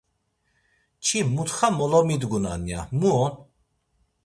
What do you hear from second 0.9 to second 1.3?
Çi